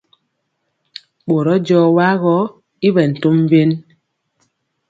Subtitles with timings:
[1.27, 2.35] Ɓorɔ jɔɔ wa gɔ
[2.87, 3.71] i ɓɛ tom wen.